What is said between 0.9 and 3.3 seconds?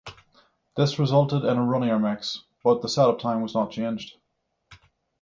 resulted in a runnier mix, but the set up